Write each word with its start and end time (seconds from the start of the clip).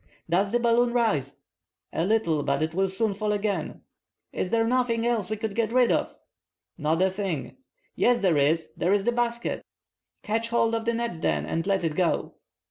"Does 0.27 0.49
the 0.51 0.57
balloon 0.59 0.93
rise?" 0.93 1.37
"A 1.93 2.03
little, 2.03 2.41
but 2.41 2.63
it 2.63 2.73
will 2.73 2.89
soon 2.89 3.13
fall 3.13 3.31
again." 3.31 3.81
"Is 4.33 4.49
there 4.49 4.65
nothing 4.65 5.05
else 5.05 5.29
we 5.29 5.37
can 5.37 5.53
gut 5.53 5.71
rid 5.71 5.91
of?" 5.91 6.15
"Not 6.75 7.03
a 7.03 7.11
thing." 7.11 7.57
"Yes 7.93 8.17
there 8.21 8.35
is; 8.39 8.73
there's 8.75 9.03
the 9.03 9.11
basket!" 9.11 9.63
"Catch 10.23 10.49
hold 10.49 10.73
of 10.73 10.85
the 10.85 10.95
net 10.95 11.21
then, 11.21 11.45
and 11.45 11.67
let 11.67 11.83
it 11.83 11.93
go." 11.93 12.33